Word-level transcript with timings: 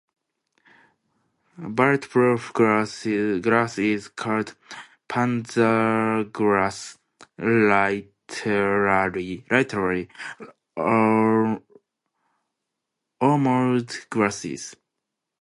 Bulletproof 1.59 2.51
glass 2.53 3.05
is 3.05 4.07
called 4.07 4.55
"Panzerglas", 5.07 6.97
literally 9.47 10.09
"armoured 13.19 13.95
glass". 14.09 14.75